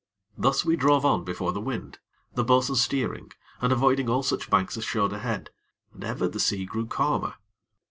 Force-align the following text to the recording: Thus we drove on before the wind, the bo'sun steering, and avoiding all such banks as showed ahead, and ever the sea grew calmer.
Thus 0.35 0.65
we 0.65 0.75
drove 0.75 1.05
on 1.05 1.23
before 1.23 1.51
the 1.53 1.61
wind, 1.61 1.99
the 2.33 2.43
bo'sun 2.43 2.75
steering, 2.75 3.31
and 3.61 3.71
avoiding 3.71 4.09
all 4.09 4.23
such 4.23 4.49
banks 4.49 4.75
as 4.75 4.83
showed 4.83 5.13
ahead, 5.13 5.51
and 5.93 6.03
ever 6.03 6.27
the 6.27 6.39
sea 6.39 6.65
grew 6.65 6.87
calmer. 6.87 7.35